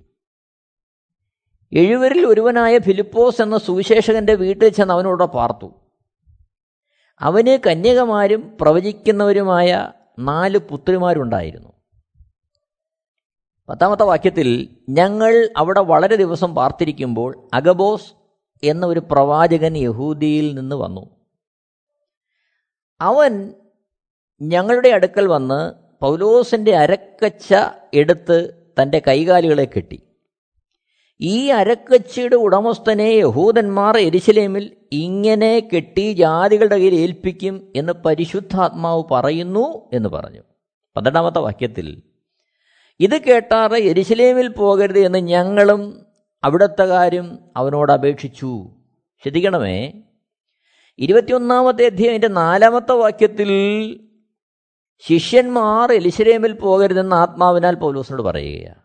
[1.73, 5.73] എഴുവരിൽ ഒരുവനായ ഫിലിപ്പോസ് എന്ന സുവിശേഷകന്റെ വീട്ടിൽ ചെന്ന് അവനോട് പാർത്തു.
[7.19, 11.73] അവന് കന്യകമാരും പ്രവചിക്കുന്നവരുമായ നാല് പുത്രിമാരുണ്ടായിരുന്നു.
[13.69, 18.13] പത്താമത്തെ വാക്യത്തിൽ ഞങ്ങൾ അവിടെ വളരെ ദിവസം പാർത്തിരിക്കുമ്പോൾ അഗബോസ്
[18.63, 21.09] എന്ന ഒരു പ്രവാചകൻ യഹൂദിയിൽ നിന്ന് വന്നു.
[23.01, 23.53] അവൻ
[24.41, 27.53] ഞങ്ങളുടെ അടുക്കൽ വന്ന് പൗലോസിന്റെ അരക്കച്ച
[27.93, 30.01] എടുത്ത് തന്റെ കൈകാലുകളെ കെട്ടി.
[31.21, 40.41] ഈ അരക്കച്ചയുടെ ഉടമസ്ഥനെ യഹൂദന്മാർ എരിശിലേമിൽ ഇങ്ങനെ കെട്ടി ജാതികളുടെ കയ്യിൽ ഏൽപ്പിക്കും എന്ന് പരിശുദ്ധാത്മാവ് പറയുന്നു എന്ന് പറഞ്ഞു.
[40.95, 42.01] പന്ത്രണ്ടാമത്തെ വാക്യത്തിൽ
[42.99, 46.05] ഇത് കേട്ടാറ് എരിശിലേമിൽ പോകരുത് എന്ന് ഞങ്ങളും
[46.43, 48.69] അവിടുത്തെ കാര്യം അവനോട് അപേക്ഷിച്ചു.
[49.23, 49.93] ശ്രദ്ധിക്കണമേ
[50.99, 53.51] ഇരുപത്തിയൊന്നാമത്തെ അധ്യായന്റെ നാലാമത്തെ വാക്യത്തിൽ
[54.99, 58.81] ശിഷ്യന്മാർ എലിശരേമിൽ പോകരുതെന്ന് ആത്മാവിനാൽ പൗലോസിനോട് പറയുകയാണ്.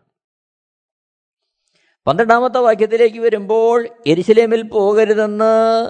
[2.07, 5.87] പന്ത്രണ്ടാമത്തെ വാക്യത്തിലേക്ക് വരുമ്പോൾ എരിശിലേമിൽ പോകരുതെന്ന്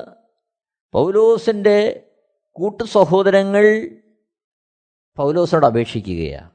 [0.93, 2.09] പൗലോസിന്റെ
[2.51, 3.89] കൂട്ടു സഹോദരങ്ങൾ
[5.17, 6.51] പൗലോസിനോട് അപേക്ഷിക്കുകയാണ്.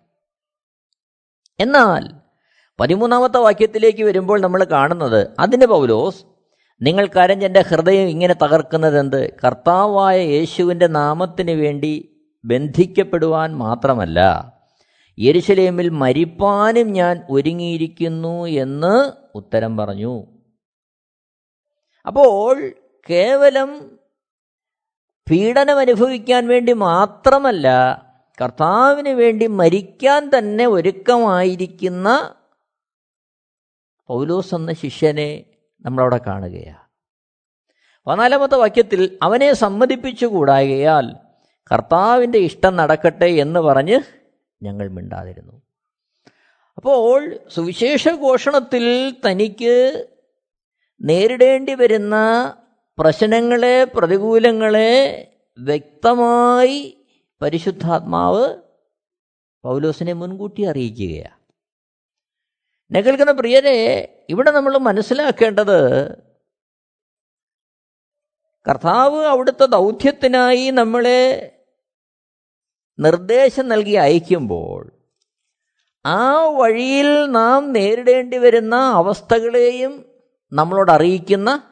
[1.60, 2.10] എന്നാൽ
[2.80, 6.24] പതിമൂന്നാമത്തെ വാക്യത്തിലേക്ക് വരുമ്പോൾ നമ്മൾ കാണുന്നത് അതിന് പൗലോസ്
[6.82, 9.40] നിങ്ങൾ കരഞ്ഞെന്റെ ഹൃദയം ഇങ്ങനെ തകർക്കുന്നതെന്ത്?
[9.44, 12.15] കർത്താവായ യേശുവിന്റെ നാമത്തിന് വേണ്ടി
[12.46, 14.52] ബന്ധിക്കപ്പെടുവാൻ മാത്രമല്ല
[15.18, 20.26] യെരുശലേമിൽ മരിപ്പാനും ഞാൻ ഒരുങ്ങിയിരിക്കുന്നു എന്ന് ഉത്തരം പറഞ്ഞു.
[22.06, 22.74] അപ്പോൾ
[23.10, 23.98] കേവലം
[25.30, 27.68] പീഡനം അനുഭവിക്കാൻ വേണ്ടി മാത്രമല്ല
[28.42, 32.34] കർത്താവിന് വേണ്ടി മരിക്കാൻ തന്നെ ഒരുക്കമായിരിക്കുന്ന
[34.06, 35.44] പൗലോസ് എന്ന ശിഷ്യനെ
[35.80, 36.86] നമ്മളവിടെ കാണുകയാണ്.
[38.06, 41.25] പതിനാലാമത്തെ വാക്യത്തിൽ അവനെ സമ്മതിപ്പിച്ചുകൂടാകയാൽ
[41.70, 44.00] കർത്താവിന്റെ ഇഷ്ടം നടക്കട്ടെ എന്ന് പറഞ്ഞ്
[44.62, 45.62] ഞങ്ങൾ മിണ്ടാതിരുന്നു.
[46.78, 48.84] അപ്പോൾ സുവിശേഷ ഘോഷണത്തിൽ
[49.26, 50.06] തനിക്ക്
[51.00, 52.16] നേരിടേണ്ടി വരുന്ന
[52.98, 54.92] പ്രശ്നങ്ങളെ പ്രതികൂലങ്ങളെ
[55.58, 56.78] വ്യക്തമായി
[57.40, 58.44] പരിശുദ്ധാത്മാവ്
[59.64, 61.34] പൗലോസിനെ മുൻകൂട്ടി അറിയിക്കുകയാണ്
[62.90, 63.76] എന്നെ കേൾക്കുന്ന പ്രിയരെ
[64.28, 65.78] ഇവിടെ നമ്മൾ മനസ്സിലാക്കേണ്ടത്
[68.66, 71.20] കർത്താവ് അവിടുത്തെ ദൗത്യത്തിനായി നമ്മളെ
[72.98, 74.92] നിർദ്ദേശം നൽകി അയക്കുമ്പോൾ
[76.06, 80.04] ആ വഴിയിൽ നാം നേരിടേണ്ടി വരുന്ന അവസ്ഥകളെയും
[80.52, 81.62] നമ്മളോട് അറിയിക്കുന്ന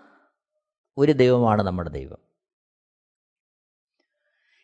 [0.98, 2.18] ഒരു ദൈവമാണ് നമ്മുടെ ദൈവം.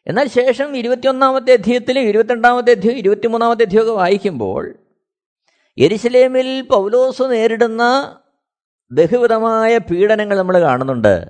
[0.07, 4.77] എന്നാൽ ശേഷം ഇരുപത്തിയൊന്നാമത്തെ അധ്യയത്തിലും ഇരുപത്തിരണ്ടാമത്തെ അധ്യയം ഇരുപത്തിമൂന്നാമത്തെ അധ്യയമൊക്കെ വായിക്കുമ്പോൾ
[5.79, 8.17] എരിശിലേമിൽ പൗലോസ് നേരിടുന്ന
[8.93, 11.27] ബഹുവിധമായ പീഡനങ്ങൾ നമ്മൾ കാണുന്നുണ്ട്.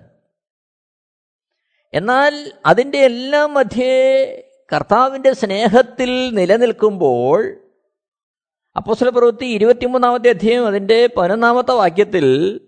[1.93, 7.57] എന്നാൽ അതിന്റെ എല്ലാം മധ്യേ കർത്താവിന്റെ സ്നേഹത്തിൽ നിലനിൽക്കുമ്പോൾ
[8.77, 12.61] അപ്പോസ്ല പ്രവൃത്തി ഇരുപത്തിമൂന്നാമത്തെ അധ്യായം അതിന്റെ പതിനൊന്നാമത്തെ വാക്യത്തിൽ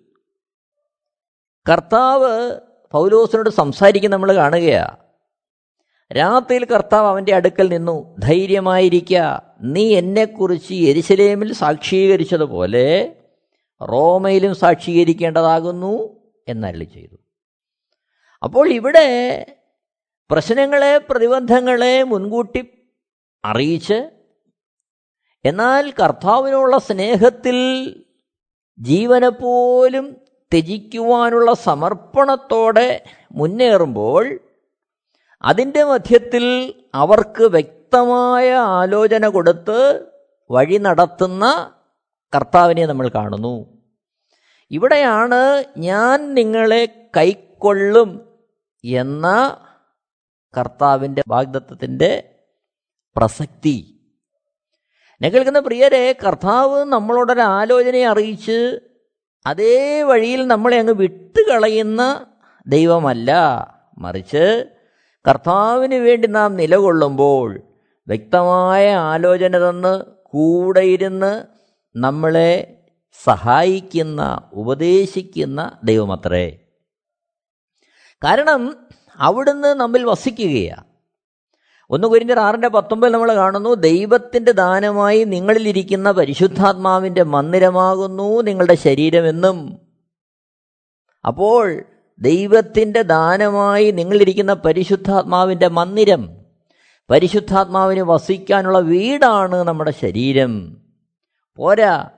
[1.69, 2.61] കർത്താവ്
[2.95, 4.97] പൗലോസിനോട് സംസാരിക്കുന്ന നമ്മൾ കാണുകയാണ്
[6.11, 9.15] രാത്രിയിൽ കർത്താവ് അവന്റെ അടുക്കൽ നിന്നു ധൈര്യമായിരിക്ക
[9.61, 13.17] നീ എന്നെക്കുറിച്ച് എരിശലേമിൽ സാക്ഷീകരിച്ചതുപോലെ
[13.81, 17.17] റോമയിലും സാക്ഷീകരിക്കേണ്ടതാകുന്നു എന്നരളി ചെയ്തു.
[18.43, 19.09] അപ്പോൾ ഇവിടെ
[20.31, 22.63] പ്രശ്നങ്ങളെ പ്രതിബന്ധങ്ങളെ മുൻകൂട്ടി
[23.45, 23.99] അറിയിച്ച്
[25.45, 27.59] എന്നാൽ കർത്താവിനുള്ള സ്നേഹത്തിൽ
[28.79, 30.07] ജീവനെ പോലും
[30.53, 32.89] ത്യജിക്കുവാനുള്ള സമർപ്പണത്തോടെ
[33.35, 34.25] മുന്നേറുമ്പോൾ
[35.45, 36.45] അതിന്റെ മധ്യത്തിൽ
[36.95, 39.79] അവർക്ക് വ്യക്തമായ ആലോചന കൊടുത്ത്
[40.51, 41.45] വഴി നടത്തുന്ന
[42.33, 43.55] കർത്താവിനെ നമ്മൾ കാണുന്നു.
[44.71, 45.41] ഇവിടെയാണ്
[45.77, 48.11] ഞാൻ നിങ്ങളെ കൈക്കൊള്ളും
[48.85, 49.27] എന്ന
[50.59, 52.37] കർത്താവിന്റെ വാഗ്ദത്വത്തിന്റെ
[53.17, 54.01] പ്രസക്തി.
[55.13, 58.81] എന്നെ കേൾക്കുന്ന പ്രിയരെ കർത്താവ് നമ്മളോടൊരു ആലോചനയെ അറിയിച്ച്
[59.47, 62.27] അതേ വഴിയിൽ നമ്മളെ അങ്ങ് വിട്ടുകളയുന്ന
[62.67, 63.33] ദൈവമല്ല.
[63.99, 64.67] മറിച്ച്
[65.29, 67.61] കർത്താവിന് വേണ്ടി നാം നിലകൊള്ളുമ്പോൾ
[68.09, 71.45] വ്യക്തമായ ആലോചന തന്ന് കൂടെ ഇരുന്ന്
[71.97, 72.79] നമ്മളെ
[73.25, 76.59] സഹായിക്കുന്ന ഉപദേശിക്കുന്ന ദൈവമത്രേ.
[78.25, 78.82] കാരണം
[79.17, 80.85] അവിടുന്ന് നമ്മിൽ വസിക്കുകയാണ്
[81.91, 89.79] ഒന്ന് കുരിന്റെ ആറിന്റെ പത്തൊമ്പത് നമ്മൾ കാണുന്നു ദൈവത്തിന്റെ ദാനമായി നിങ്ങളിലിരിക്കുന്ന പരിശുദ്ധാത്മാവിന്റെ മന്ദിരമാകുന്നു നിങ്ങളുടെ ശരീരമെന്നും
[91.27, 91.83] അപ്പോൾ
[92.19, 96.43] ദൈവത്തിന്റെ ദാനമായി നിങ്ങളിരിക്കുന്ന പരിശുദ്ധാത്മാവിന്റെ മന്ദിരം
[97.11, 100.77] പരിശുദ്ധാത്മാവിന് വസിക്കാനുള്ള വീടാണ് നമ്മുടെ ശരീരം.
[101.57, 102.09] പോരാ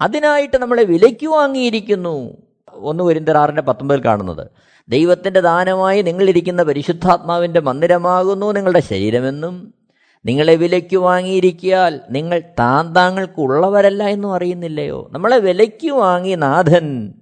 [0.00, 2.36] അതിനായിട്ട് നമ്മളെ വിലയ്ക്ക് വാങ്ങിയിരിക്കുന്നു.
[2.68, 4.50] ഒന്ന് കുരിന്തർ ആറിന്റെ പത്തൊമ്പതിൽ കാണുന്നത്.
[4.88, 9.74] ദൈവത്തിന്റെ ദാനമായി നിങ്ങളിരിക്കുന്ന പരിശുദ്ധാത്മാവിന്റെ മന്ദിരമാകുന്നു നിങ്ങളുടെ ശരീരമെന്നും.
[10.24, 15.08] നിങ്ങളെ വിലയ്ക്ക് വാങ്ങിയിരിക്കിയാൽ നിങ്ങൾ താന്താങ്ങൾക്കുള്ളവരല്ല എന്നും അറിയുന്നില്ലയോ?
[15.12, 17.14] നമ്മളെ വിലയ്ക്ക് വാങ്ങി നാഥൻ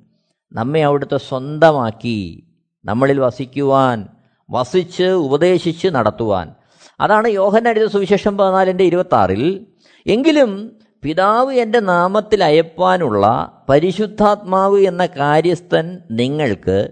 [0.53, 2.45] നമ്മെ അവിടുത്തെ സ്വന്തമാക്കി
[2.85, 4.09] നമ്മളിൽ വസിക്കുവാൻ
[4.51, 6.55] വസിച്ച് ഉപദേശിച്ച് നടത്തുവാൻ.
[7.01, 9.67] അതാണ് യോഹനടിത സുവിശേഷം പതിനാലിന്റെ ഇരുപത്തി ആറിൽ
[10.07, 16.89] എങ്കിലും പിതാവ് എന്റെ നാമത്തിൽ അയപ്പാനുള്ള പരിശുദ്ധാത്മാവ് എന്ന കാര്യസ്ഥൻ നിങ്ങൾക്ക്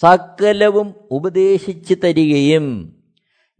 [0.00, 2.96] സകലവും ഉപദേശിച്ചു തരികയും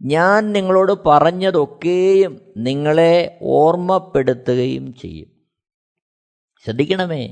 [0.01, 5.27] ഞാൻ നിങ്ങളോട് പറഞ്ഞതൊക്കെയും നിങ്ങളെ ഓർമ്മപ്പെടുത്തുകയും ചെയ്യും.
[6.65, 7.23] ശ്രദ്ധിക്കണമേ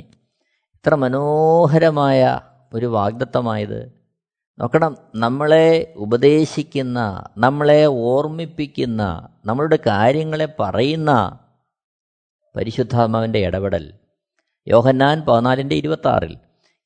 [0.73, 2.39] ഇത്ര മനോഹരമായ
[2.73, 3.91] ഒരു വാഗ്ദത്തമായത്.
[4.59, 11.39] നോക്കണം നമ്മളെ ഉപദേശിക്കുന്ന നമ്മളെ ഓർമ്മിപ്പിക്കുന്ന നമ്മളുടെ കാര്യങ്ങളെ പറയുന്ന
[12.55, 13.93] പരിശുദ്ധാത്മാവിന്റെ ഇടപെടൽ.
[14.67, 16.37] യോഹന്നാൻ പതിനാലിന്റെ ഇരുപത്തി ആറിൽ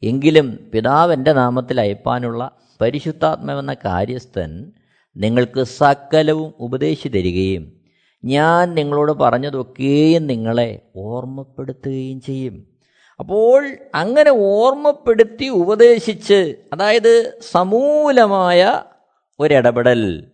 [0.03, 4.71] എങ്കിലും പിതാവിന്റെ നാമത്തിൽ അയപ്പാനുള്ള പരിശുദ്ധാത്മാവെന്ന കാര്യസ്ഥൻ
[5.17, 7.71] നിങ്ങൾക്ക് സകലവും ഉപദേശിച്ചു തരികയും
[8.25, 12.67] ഞാൻ നിങ്ങളോട് പറഞ്ഞതൊക്കെയും നിങ്ങളെ ഓർമ്മപ്പെടുത്തുകയും ചെയ്യും.
[13.19, 18.83] അപ്പോൾ അങ്ങനെ ഓർമ്മപ്പെടുത്തി ഉപദേശിച്ച് അതായത് സമൂലമായ
[19.39, 20.27] ഒരിടപെടൽ.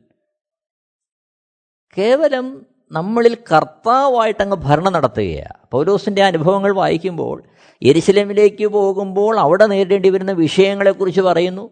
[1.97, 5.67] കേവലം നമ്മളിൽ കർത്താവായിട്ടങ്ങ് ഭരണം നടത്തുകയാണ്.
[5.71, 7.43] പൗലോസിന്റെ അനുഭവങ്ങൾ വായിക്കുമ്പോൾ
[7.83, 11.69] എരിശിലമിലേക്ക് പോകുമ്പോൾ അവിടെ നേരിടേണ്ടി വരുന്ന വിഷയങ്ങളെക്കുറിച്ച് പറയുന്നു.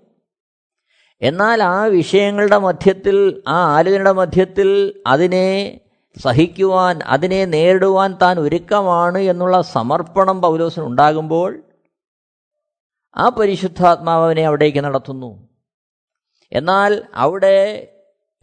[1.22, 5.80] എന്നാൽ ആ വിഷയങ്ങളുടെ മധ്യത്തിൽ ആ ആലോചനയുടെ മധ്യത്തിൽ അതിനെ
[6.24, 11.64] സഹിക്കുവാൻ അതിനെ നേരിടുവാൻ താൻ ഒരുക്കമാണ് എന്നുള്ള സമർപ്പണം പൗലോസിന് ഉണ്ടാകുമ്പോൾ
[13.18, 15.50] ആ പരിശുദ്ധാത്മാവിനെ അവിടേക്ക് നടത്തുന്നു.
[16.52, 17.88] എന്നാൽ അവിടെ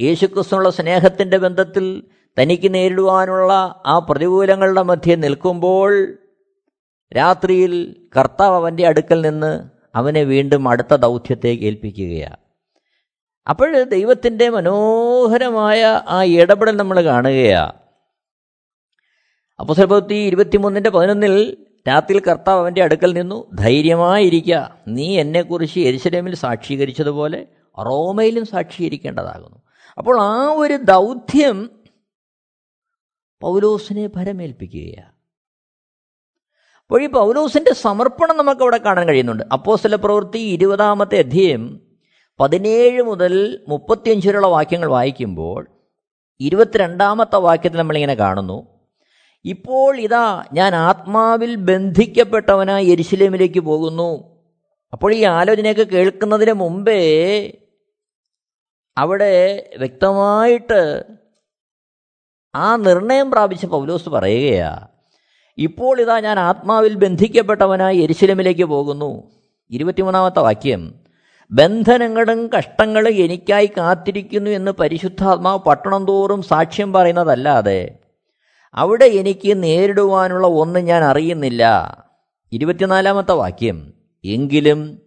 [0.00, 2.04] യേശുക്രിസ്തുള്ള സ്നേഹത്തിന്റെ ബന്ധത്തിൽ
[2.40, 6.18] തനിക്ക് നേരിടുവാനുള്ള ആ പ്രതികൂലങ്ങളുടെ മധ്യേ നിൽക്കുമ്പോൾ
[7.16, 7.72] രാത്രിയിൽ
[8.16, 12.40] കർത്താവ് അവന്റെ അടുക്കൽ നിന്ന് അവനെ വീണ്ടും അടുത്ത ദൗത്യത്തേക്ക് ഏൽപ്പിക്കുകയാണ്
[13.46, 17.78] അപ്പോൾ ദൈവത്തിന്റെ മനോഹരമായ ആ ഇടപെടൽ നമ്മൾ കാണുകയാണ്
[19.60, 27.46] അപ്പുസലഭത്തി ഇരുപത്തിമൂന്നിന്റെ പതിനൊന്നിൽ രാത്രിയിൽ കർത്താവ് അവന്റെ അടുക്കൽ നിന്നു ധൈര്യമായിരിക്കുക നീ എന്നെക്കുറിച്ച് എരിശലേമിൽ സാക്ഷീകരിച്ചതുപോലെ
[27.78, 29.58] റോമയിലും സാക്ഷീകരിക്കേണ്ടതാകുന്നു.
[29.98, 31.70] അപ്പോൾ ആ ഒരു ദൗത്യം
[33.42, 35.17] പൗലോസിനെ ഭരമേൽപ്പിക്കുകയാണ്
[36.90, 39.44] ഈ പൗലോസിന്റെ സമർപ്പണം നമുക്ക് അവിടെ കാണാൻ കഴിയുന്നുണ്ട്.
[39.52, 41.80] അപ്പോസ്തല പ്രവൃത്തി ഇരുപതാമത്തെ അധ്യയം
[42.40, 45.68] പതിനേഴ് മുതൽ മുപ്പത്തിയഞ്ച് വരെയുള്ള വാക്യങ്ങൾ വായിക്കുമ്പോൾ
[46.40, 48.66] ഇരുപത്തിരണ്ടാമത്തെ വാക്യത്തിൽ നമ്മളിങ്ങനെ കാണുന്നു.
[49.44, 54.38] ഇപ്പോൾ ഇതാ ഞാൻ ആത്മാവിൽ ബന്ധിക്കപ്പെട്ടവനായി എരിശിലേമിലേക്ക് പോകുന്നു.
[54.92, 57.00] അപ്പോൾ ഈ ആലോചനയൊക്കെ കേൾക്കുന്നതിന് മുമ്പേ
[58.98, 61.04] അവിടെ വ്യക്തമായിട്ട്
[62.54, 64.88] ആ നിർണയം പ്രാപിച്ച പൗലോസ് പറയുകയാ
[65.58, 69.22] ഇപ്പോൾ ഇതാ ഞാൻ ആത്മാവിൽ ബന്ധിക്കപ്പെട്ടവനായി എരിശിലമിലേക്ക് പോകുന്നു.
[69.70, 70.94] ഇരുപത്തിമൂന്നാമത്തെ വാക്യം.
[71.50, 77.98] ബന്ധനങ്ങളും കഷ്ടങ്ങളും എനിക്കായി കാത്തിരിക്കുന്നു എന്ന് പരിശുദ്ധാത്മാവ് പട്ടണം തോറും സാക്ഷ്യം പറയുന്നതല്ലാതെ
[78.74, 81.96] അവിടെ എനിക്ക് നേരിടുവാനുള്ള ഒന്ന് ഞാൻ അറിയുന്നില്ല.
[82.52, 83.92] ഇരുപത്തിനാലാമത്തെ വാക്യം.
[84.24, 84.98] എങ്കിലും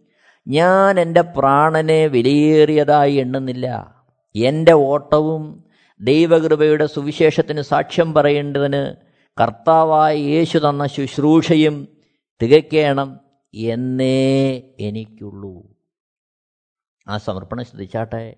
[0.48, 3.96] ഞാൻ എന്റെ പ്രാണനെ വിലയേറിയതായി എണ്ണുന്നില്ല.
[4.36, 5.64] എന്റെ ഓട്ടവും
[6.02, 11.88] ദൈവകൃപയുടെ സുവിശേഷത്തിന് സാക്ഷ്യം പറയേണ്ടതിന് കർത്താവായ യേശു തന്ന ശുശ്രൂഷയും
[12.42, 13.20] തികയ്ക്കണം
[13.54, 15.64] എന്നേ എനിക്കുള്ളൂ.
[17.08, 18.36] ആ സമർപ്പണം ശ്രദ്ധിച്ചാട്ടെ.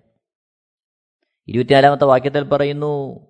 [1.48, 3.26] ഇരുപത്തിനാലാമത്തെ വാക്യത്തിൽ പറയുന്നു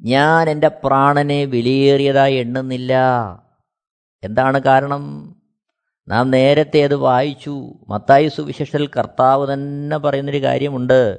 [0.00, 2.92] ഞാൻ എന്റെ പ്രാണനെ വിലയേറിയതായി എണ്ണുന്നില്ല.
[4.24, 5.36] എന്താണ് കാരണം?
[6.08, 7.72] നാം നേരത്തെ അത് വായിച്ചു.
[7.88, 11.18] മത്തായി സുവിശേഷത്തിൽ കർത്താവ് തന്നെ പറയുന്നൊരു കാര്യമുണ്ട്.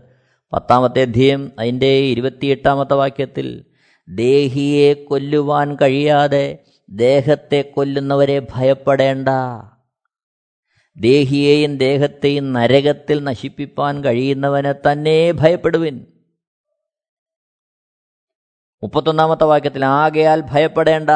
[0.54, 3.66] പത്താമത്തെ അധ്യയം അതിന്റെ ഇരുപത്തിയെട്ടാമത്തെ വാക്യത്തിൽ
[4.10, 9.30] ദേഹിയെ കൊല്ലുവാൻ കഴിയാതെ ദേഹത്തെ കൊല്ലുന്നവരെ ഭയപ്പെടേണ്ട.
[10.98, 16.06] ദേഹിയെയും ദേഹത്തെയും നരകത്തിൽ നശിപ്പിപ്പാൻ കഴിയുന്നവനെ തന്നെ ഭയപ്പെടുവിൻ.
[18.84, 21.10] മുപ്പത്തൊന്നാമത്തെ വാക്യത്തിൽ ആകയാൽ ഭയപ്പെടേണ്ട.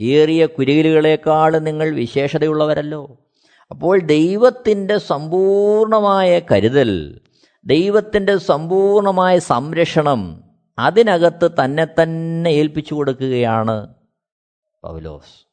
[0.00, 3.18] ഏറിയ കുരുകിലുകളേക്കാൾ നിങ്ങൾ വിശേഷതയുള്ളവരല്ലോ.
[3.70, 7.20] അപ്പോൾ ദൈവത്തിന്റെ സമ്പൂർണമായ കരുതൽ
[7.66, 10.43] ദൈവത്തിന്റെ സമ്പൂർണമായ സംരക്ഷണം
[10.78, 13.94] അതിനകത്ത് തന്നെ തന്നെ ഏൽപ്പിച്ചു കൊടുക്കുകയാണ്
[14.82, 15.46] പൗലോസ്.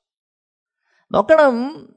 [1.11, 1.87] നോക്കണം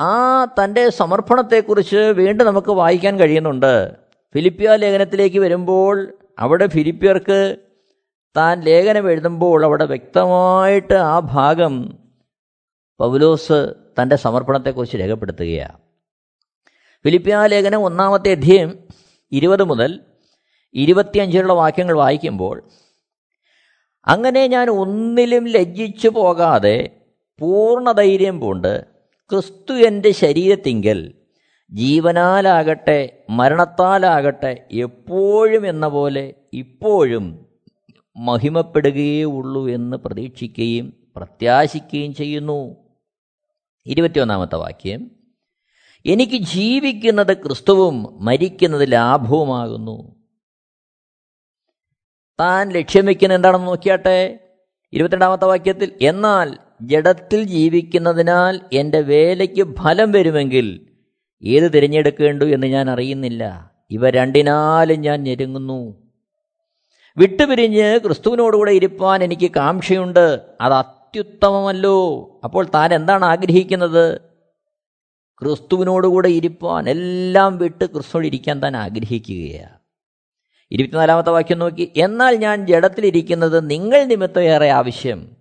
[0.00, 3.94] ആ തന്റെ സമർപ്പണത്തെക്കുറിച്ച് വീണ്ടും നമുക്ക് വായിക്കാൻ കഴിയുന്നുണ്ട്.
[4.34, 7.56] ഫിലിപ്പിയ ലേഖനത്തിലേക്ക് വരുമ്പോൾ അവിടെ ഫിലിപ്പിയർക്ക്
[8.36, 11.98] താൻ ലേഖനം എഴുതുമ്പോൾ അവിടെ വ്യക്തമായിട്ട് ആ ഭാഗം
[12.98, 15.78] പൗലോസ് തന്റെ സമർപ്പണത്തെക്കുറിച്ച് രേഖപ്പെടുത്തുകയാണ്.
[17.04, 18.88] ഫിലിപ്പിയ ലേഖനം ഒന്നാമത്തെ അധ്യയം
[19.32, 20.00] ഇരുപത് മുതൽ
[20.74, 22.68] ഇരുപത്തിയഞ്ചിലുള്ള വാക്യങ്ങൾ വായിക്കുമ്പോൾ
[24.06, 26.90] അങ്ങനെ ഞാൻ ഒന്നിലും ലജ്ജിച്ചു പോകാതെ
[27.40, 28.84] പൂർണധൈര്യം പൂണ്ട്
[29.30, 31.14] ക്രിസ്തു എന്റെ ശരീരത്തിങ്കൽ
[31.72, 37.46] ജീവനാലാകട്ടെ മരണത്താലാകട്ടെ എപ്പോഴും എന്ന പോലെ ഇപ്പോഴും
[38.16, 42.76] മഹിമപ്പെടുകയേ ഉള്ളൂ എന്ന് പ്രതീക്ഷിക്കുകയും പ്രത്യാശിക്കുകയും ചെയ്യുന്നു.
[43.86, 45.10] ഇരുപത്തിയൊന്നാമത്തെ വാക്യം
[46.06, 50.13] എനിക്ക് ജീവിക്കുന്നത് ക്രിസ്തുവും മരിക്കുന്നത് ലാഭവുമാകുന്നു.
[52.40, 54.38] താൻ ലക്ഷ്യം വെക്കുന്ന എന്താണെന്ന് നോക്കിയാട്ടെ?
[54.92, 60.80] ഇരുപത്തിരണ്ടാമത്തെ വാക്യത്തിൽ എന്നാൽ ജഡത്തിൽ ജീവിക്കുന്നതിനാൽ എന്റെ വേലയ്ക്ക് ഫലം വരുമെങ്കിൽ
[61.44, 63.72] ഏത് തിരഞ്ഞെടുക്കേണ്ടു എന്ന് ഞാൻ അറിയുന്നില്ല.
[63.90, 65.94] ഇവ രണ്ടിനാലും ഞാൻ ഞെരുങ്ങുന്നു.
[67.16, 70.40] വിട്ടുപിരിഞ്ഞ് ക്രിസ്തുവിനോടുകൂടെ ഇരിപ്പാൻ എനിക്ക് കാംക്ഷയുണ്ട്.
[70.60, 72.30] അത് അത്യുത്തമമല്ലോ.
[72.44, 74.20] അപ്പോൾ താൻ എന്താണ് ആഗ്രഹിക്കുന്നത്?
[75.40, 79.83] ക്രിസ്തുവിനോടുകൂടെ ഇരിപ്പാൻ എല്ലാം വിട്ട് ക്രിസ്തുവോട് ഇരിക്കാൻ താൻ ആഗ്രഹിക്കുകയാണ്.
[80.74, 81.92] ഇരുപത്തിനാലാമത്തെ വാക്യം നോക്കി.
[81.96, 85.36] എന്നാൽ ഞാൻ ജഡത്തിലിരിക്കുന്നത് നിങ്ങൾ നിമിത്തം ഏറെ ആവശ്യം.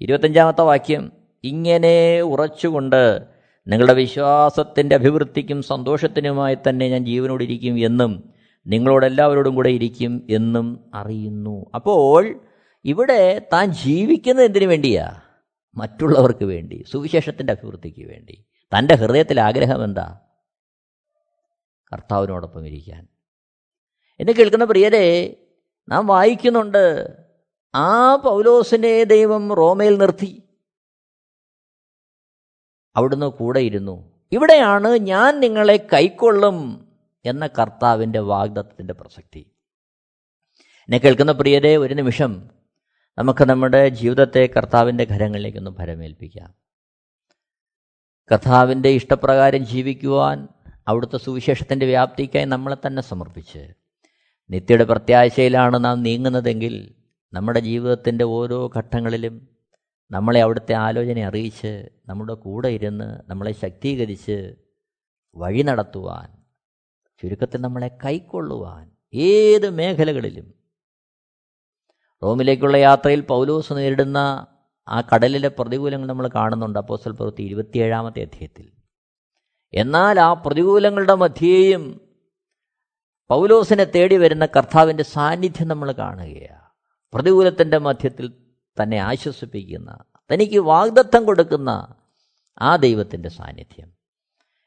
[0.00, 1.12] ഇരുപത്തഞ്ചാമത്തെ വാക്യം
[1.44, 3.20] ഇങ്ങനെ ഉറച്ചുകൊണ്ട്
[3.66, 8.32] നിങ്ങളുടെ വിശ്വാസത്തിന്റെ അഭിവൃദ്ധിക്കും സന്തോഷത്തിനുമായി തന്നെ ഞാൻ ജീവനോടിരിക്കും എന്നും
[8.66, 11.66] നിങ്ങളോടെല്ലാവരോടും കൂടെ ഇരിക്കും എന്നും അറിയുന്നു.
[11.74, 12.40] അപ്പോൾ
[12.84, 15.20] ഇവിടെ താൻ ജീവിക്കുന്നത് എന്തിനു വേണ്ടിയാ?
[15.76, 18.44] മറ്റുള്ളവർക്ക് വേണ്ടി സുവിശേഷത്തിന്റെ അഭിവൃദ്ധിക്ക് വേണ്ടി.
[18.78, 20.18] തന്റെ ഹൃദയത്തിൽ ആഗ്രഹം എന്താ?
[21.92, 23.11] കർത്താവിനോടൊപ്പം ഇരിക്കാൻ.
[24.20, 25.36] എന്നെ കേൾക്കുന്ന പ്രിയരെ
[25.88, 27.08] നാം വായിക്കുന്നുണ്ട്
[27.74, 30.42] ആ പൗലോസിനെ ദൈവം റോമയിൽ നിർത്തി.
[32.96, 34.24] അവിടുന്ന് കൂടെ ഇരുന്നു.
[34.32, 36.88] ഇവിടെയാണ് ഞാൻ നിങ്ങളെ കൈക്കൊള്ളും
[37.24, 39.50] എന്ന കർത്താവിന്റെ വാഗ്ദത്തത്തിന്റെ പ്രസക്തി.
[40.80, 42.50] എന്നെ കേൾക്കുന്ന പ്രിയരെ ഒരു നിമിഷം
[43.18, 46.54] നമുക്ക് നമ്മുടെ ജീവിതത്തെ കർത്താവിന്റെ ഘരങ്ങളിലേക്കൊന്ന് ഭരമേൽപ്പിക്കാം.
[48.32, 50.48] കർത്താവിന്റെ ഇഷ്ടപ്രകാരം ജീവിക്കുവാൻ
[50.88, 53.81] അവിടുത്തെ സുവിശേഷത്തിന്റെ വ്യാപ്തിക്കായി നമ്മളെ തന്നെ സമർപ്പിച്ച്
[54.50, 56.94] നിത്യയുടെ പ്രത്യാശയിലാണ് നാം നീങ്ങുന്നതെങ്കിൽ
[57.32, 59.48] നമ്മുടെ ജീവിതത്തിന്റെ ഓരോ ഘട്ടങ്ങളിലും
[60.10, 64.54] നമ്മളെ അവിടുത്തെ ആലോചന അറിയിച്ച് നമ്മുടെ കൂടെ ഇരുന്ന് നമ്മളെ ശക്തീകരിച്ച്
[65.36, 66.28] വഴി നടത്തുവാൻ
[67.22, 70.54] ചുരുക്കത്തിൽ നമ്മളെ കൈക്കൊള്ളുവാൻ ഏത് മേഖലകളിലും.
[72.22, 74.18] റോമിലേക്കുള്ള യാത്രയിൽ പൗലോസ് നേരിടുന്ന
[74.88, 78.72] ആ കടലിലെ പ്രതികൂലങ്ങൾ നമ്മൾ കാണുന്നുണ്ട് അപ്പോസ്റ്റൽ പ്രവൃത്തി ഇരുപത്തിയേഴാമത്തെ അധ്യായത്തിൽ.
[79.74, 82.00] എന്നാൽ ആ പ്രതികൂലങ്ങളുടെ മധ്യേയും
[83.28, 86.70] പൗലോസിനെ തേടി വരുന്ന കർത്താവിന്റെ സാന്നിധ്യം നമ്മൾ കാണുകയാണ്
[87.12, 88.26] പ്രതികൂലത്തിന്റെ മധ്യത്തിൽ
[88.82, 89.96] തന്നെ ആശ്വസിപ്പിക്കുന്ന
[90.32, 91.96] തനിക്ക് വാഗ്ദത്തം കൊടുക്കുന്ന
[92.60, 93.88] ആ ദൈവത്തിന്റെ സാന്നിധ്യം.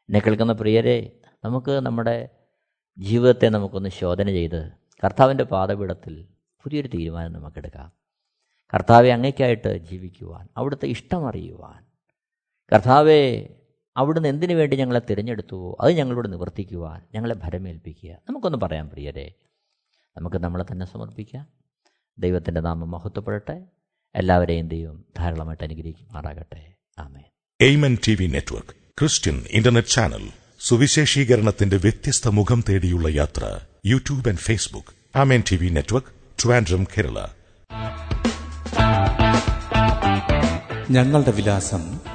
[0.10, 2.30] എന്നെ കേൾക്കുന്ന പ്രിയരെ നമുക്ക് നമ്മുടെ
[2.98, 4.72] ജീവിതത്തെ നമുക്കൊന്ന് ശോധന ചെയ്ത്
[5.04, 6.28] കർത്താവിന്റെ പാതപീഠത്തിൽ
[6.64, 7.92] പുതിയൊരു തീരുമാനം നമുക്കെടുക്കാം
[8.74, 11.86] കർത്താവെ അങ്ങേക്കായിട്ട് ജീവിക്കുവാൻ അവിടുത്തെ ഇഷ്ടം അറിയുവാൻ.
[12.72, 13.50] കർത്താവെ
[13.98, 18.10] അവിടുന്ന് എന്തിനു വേണ്ടി ഞങ്ങളെ തിരഞ്ഞെടുത്തുവോ അത് ഞങ്ങളോട് നിവർത്തിക്കുവാൻ ഞങ്ങളെ ഭരമേൽപ്പിക്കുക.
[18.30, 19.34] നമുക്കൊന്ന് പറയാം പ്രിയരെ.
[20.18, 21.48] നമുക്ക് നമ്മളെ തന്നെ സമർപ്പിക്കാം.
[22.20, 23.64] ദൈവത്തിന്റെ നാമം മഹത്വപ്പെടട്ടെ.
[24.16, 26.74] എല്ലാവരെയും ദൈവം ധാരാളമായിട്ട് അനുഗ്രഹിക്കുമാറാകട്ടെ.
[27.00, 27.22] ആമേ
[27.62, 30.30] Amen T V network Christian internet channel
[30.60, 35.18] സുവിശേഷീകരണത്തിന്റെ വ്യത്യസ്ത മുഖം തേടിയുള്ള യാത്ര YouTube and Facebook.
[35.18, 36.08] Amen T V network
[36.44, 37.28] Trivandrum Kerala.
[40.90, 42.15] ഞങ്ങളുടെ വിലാസം